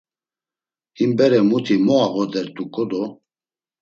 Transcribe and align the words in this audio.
Him 0.97 1.09
bere 1.17 1.39
muti 1.49 1.75
mo 1.85 1.95
ağodert̆uǩo 2.05 2.83
do! 2.89 3.01